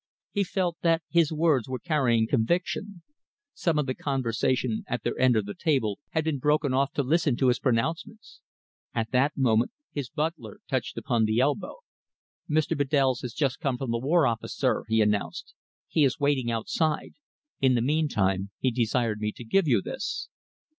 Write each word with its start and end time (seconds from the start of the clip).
He 0.31 0.43
felt 0.43 0.77
that 0.81 1.03
his 1.11 1.31
words 1.31 1.69
were 1.69 1.77
carrying 1.77 2.27
conviction. 2.27 3.03
Some 3.53 3.77
of 3.77 3.85
the 3.85 3.93
conversation 3.93 4.83
at 4.87 5.03
their 5.03 5.15
end 5.19 5.35
of 5.35 5.45
the 5.45 5.53
table 5.53 5.99
had 6.09 6.23
been 6.23 6.39
broken 6.39 6.73
off 6.73 6.91
to 6.93 7.03
listen 7.03 7.35
to 7.35 7.49
his 7.49 7.59
pronouncements. 7.59 8.41
At 8.95 9.11
that 9.11 9.37
moment 9.37 9.73
his 9.91 10.09
butler 10.09 10.57
touched 10.67 10.97
him 10.97 11.01
upon 11.05 11.25
the 11.25 11.39
elbow. 11.39 11.75
"Mr. 12.49 12.75
Bedells 12.75 13.21
has 13.21 13.31
just 13.35 13.59
come 13.59 13.75
up 13.75 13.79
from 13.81 13.91
the 13.91 13.99
War 13.99 14.25
Office, 14.25 14.55
sir," 14.57 14.85
he 14.87 15.01
announced. 15.03 15.53
"He 15.87 16.03
is 16.03 16.17
waiting 16.19 16.49
outside. 16.49 17.13
In 17.59 17.75
the 17.75 17.81
meantime, 17.83 18.49
he 18.57 18.71
desired 18.71 19.19
me 19.19 19.31
to 19.33 19.43
give 19.45 19.67
you 19.67 19.83
this." 19.83 20.29